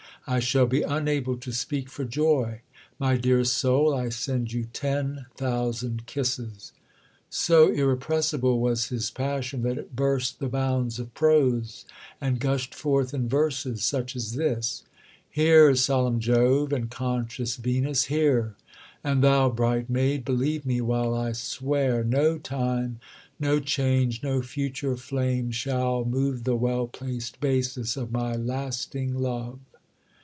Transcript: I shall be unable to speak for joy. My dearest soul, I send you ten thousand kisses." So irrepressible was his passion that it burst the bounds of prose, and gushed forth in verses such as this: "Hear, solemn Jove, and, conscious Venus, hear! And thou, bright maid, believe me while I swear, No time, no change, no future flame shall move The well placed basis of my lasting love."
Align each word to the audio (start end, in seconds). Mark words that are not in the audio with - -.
I 0.27 0.39
shall 0.39 0.67
be 0.67 0.83
unable 0.83 1.35
to 1.37 1.51
speak 1.51 1.89
for 1.89 2.05
joy. 2.05 2.61
My 2.99 3.17
dearest 3.17 3.57
soul, 3.57 3.91
I 3.95 4.09
send 4.09 4.53
you 4.53 4.65
ten 4.71 5.25
thousand 5.35 6.05
kisses." 6.05 6.73
So 7.31 7.69
irrepressible 7.71 8.59
was 8.59 8.89
his 8.89 9.09
passion 9.09 9.63
that 9.63 9.79
it 9.79 9.95
burst 9.95 10.37
the 10.37 10.47
bounds 10.47 10.99
of 10.99 11.11
prose, 11.15 11.85
and 12.21 12.39
gushed 12.39 12.75
forth 12.75 13.15
in 13.15 13.27
verses 13.27 13.83
such 13.83 14.15
as 14.15 14.33
this: 14.33 14.83
"Hear, 15.31 15.73
solemn 15.73 16.19
Jove, 16.19 16.71
and, 16.71 16.91
conscious 16.91 17.55
Venus, 17.55 18.03
hear! 18.03 18.53
And 19.03 19.23
thou, 19.23 19.49
bright 19.49 19.89
maid, 19.89 20.23
believe 20.23 20.67
me 20.67 20.81
while 20.81 21.15
I 21.15 21.31
swear, 21.31 22.03
No 22.03 22.37
time, 22.37 22.99
no 23.39 23.59
change, 23.59 24.21
no 24.21 24.43
future 24.43 24.95
flame 24.97 25.49
shall 25.49 26.05
move 26.05 26.43
The 26.43 26.55
well 26.55 26.85
placed 26.85 27.39
basis 27.41 27.97
of 27.97 28.11
my 28.11 28.35
lasting 28.35 29.15
love." 29.15 29.57